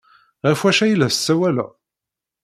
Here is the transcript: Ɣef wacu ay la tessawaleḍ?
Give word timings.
Ɣef 0.49 0.59
wacu 0.63 0.81
ay 0.83 0.93
la 0.95 1.07
tessawaleḍ? 1.11 1.71